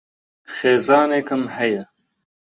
[0.55, 1.83] خێزانێکم ھەیە.